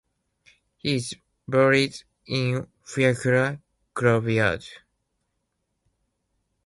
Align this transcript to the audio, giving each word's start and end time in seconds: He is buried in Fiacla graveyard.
He 0.77 0.95
is 0.95 1.13
buried 1.47 1.95
in 2.25 2.65
Fiacla 2.83 3.61
graveyard. 3.93 4.65